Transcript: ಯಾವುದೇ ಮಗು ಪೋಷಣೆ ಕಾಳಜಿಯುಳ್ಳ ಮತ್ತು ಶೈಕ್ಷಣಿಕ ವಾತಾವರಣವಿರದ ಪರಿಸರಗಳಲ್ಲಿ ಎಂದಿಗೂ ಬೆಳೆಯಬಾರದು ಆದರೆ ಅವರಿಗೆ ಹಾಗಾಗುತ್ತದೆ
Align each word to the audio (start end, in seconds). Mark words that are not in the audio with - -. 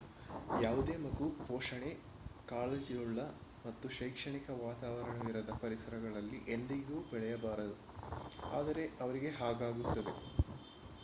ಯಾವುದೇ 0.55 0.93
ಮಗು 1.01 1.25
ಪೋಷಣೆ 1.41 1.91
ಕಾಳಜಿಯುಳ್ಳ 2.47 3.19
ಮತ್ತು 3.65 3.89
ಶೈಕ್ಷಣಿಕ 3.97 4.47
ವಾತಾವರಣವಿರದ 4.63 5.53
ಪರಿಸರಗಳಲ್ಲಿ 5.61 6.39
ಎಂದಿಗೂ 6.55 6.97
ಬೆಳೆಯಬಾರದು 7.11 7.77
ಆದರೆ 8.51 8.85
ಅವರಿಗೆ 9.01 9.31
ಹಾಗಾಗುತ್ತದೆ 9.39 10.15